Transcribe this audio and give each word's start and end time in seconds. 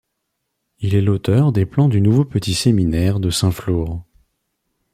Il 0.79 0.95
est 0.95 1.01
l'auteur 1.03 1.51
des 1.51 1.67
plans 1.67 1.87
du 1.87 2.01
nouveau 2.01 2.25
petit-séminaire 2.25 3.19
de 3.19 3.29
Saint-Flour. 3.29 4.03